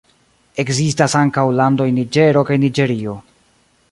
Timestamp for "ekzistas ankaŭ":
0.63-1.43